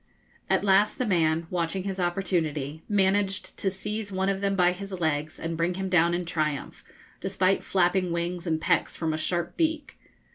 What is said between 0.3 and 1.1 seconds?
At last the